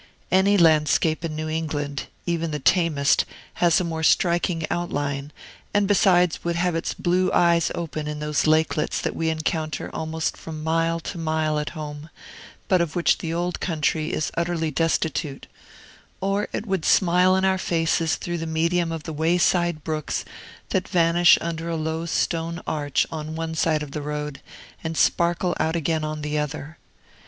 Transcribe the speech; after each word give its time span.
Any 0.31 0.57
landscape 0.57 1.23
in 1.23 1.35
New 1.35 1.47
England, 1.47 2.07
even 2.25 2.49
the 2.49 2.57
tamest, 2.57 3.23
has 3.61 3.79
a 3.79 3.83
more 3.83 4.01
striking 4.01 4.65
outline, 4.71 5.31
and 5.75 5.87
besides 5.87 6.43
would 6.43 6.55
have 6.55 6.73
its 6.73 6.95
blue 6.95 7.31
eyes 7.31 7.71
open 7.75 8.07
in 8.07 8.17
those 8.17 8.47
lakelets 8.47 8.99
that 8.99 9.15
we 9.15 9.29
encounter 9.29 9.91
almost 9.93 10.35
from 10.37 10.63
mile 10.63 10.99
to 11.01 11.19
mile 11.19 11.59
at 11.59 11.69
home, 11.77 12.09
but 12.67 12.81
of 12.81 12.95
which 12.95 13.19
the 13.19 13.31
Old 13.31 13.59
Country 13.59 14.11
is 14.11 14.31
utterly 14.35 14.71
destitute; 14.71 15.45
or 16.19 16.47
it 16.51 16.65
would 16.65 16.83
smile 16.83 17.35
in 17.35 17.45
our 17.45 17.59
faces 17.59 18.15
through 18.15 18.39
the 18.39 18.47
medium 18.47 18.91
of 18.91 19.03
the 19.03 19.13
wayside 19.13 19.83
brooks 19.83 20.25
that 20.69 20.87
vanish 20.87 21.37
under 21.41 21.69
a 21.69 21.75
low 21.75 22.07
stone 22.07 22.59
arch 22.65 23.05
on 23.11 23.35
one 23.35 23.53
side 23.53 23.83
of 23.83 23.91
the 23.91 24.01
road, 24.01 24.41
and 24.83 24.97
sparkle 24.97 25.55
out 25.59 25.75
again 25.75 26.03
on 26.03 26.23
the 26.23 26.39
other. 26.39 26.79